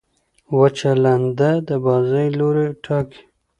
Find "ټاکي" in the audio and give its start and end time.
2.83-3.21